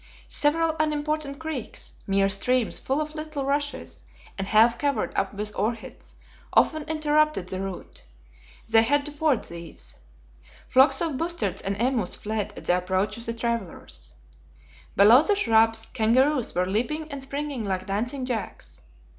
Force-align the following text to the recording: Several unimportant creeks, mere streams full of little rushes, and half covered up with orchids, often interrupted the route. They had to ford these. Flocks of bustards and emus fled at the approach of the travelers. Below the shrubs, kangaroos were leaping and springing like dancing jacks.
Several 0.27 0.75
unimportant 0.79 1.37
creeks, 1.37 1.93
mere 2.07 2.27
streams 2.27 2.79
full 2.79 2.99
of 2.99 3.13
little 3.13 3.45
rushes, 3.45 4.03
and 4.35 4.47
half 4.47 4.79
covered 4.79 5.15
up 5.15 5.31
with 5.35 5.55
orchids, 5.55 6.15
often 6.53 6.81
interrupted 6.89 7.49
the 7.49 7.61
route. 7.61 8.01
They 8.67 8.81
had 8.81 9.05
to 9.05 9.11
ford 9.11 9.43
these. 9.43 9.95
Flocks 10.67 11.01
of 11.01 11.19
bustards 11.19 11.61
and 11.61 11.79
emus 11.79 12.15
fled 12.15 12.51
at 12.57 12.65
the 12.65 12.79
approach 12.79 13.15
of 13.17 13.27
the 13.27 13.33
travelers. 13.35 14.13
Below 14.95 15.21
the 15.21 15.35
shrubs, 15.35 15.85
kangaroos 15.93 16.55
were 16.55 16.65
leaping 16.65 17.11
and 17.11 17.21
springing 17.21 17.63
like 17.63 17.85
dancing 17.85 18.25
jacks. 18.25 18.81